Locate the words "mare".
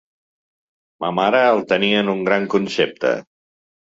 1.19-1.41